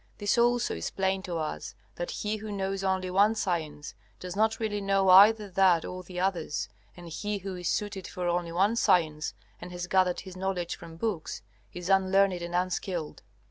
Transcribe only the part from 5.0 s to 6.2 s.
either that or the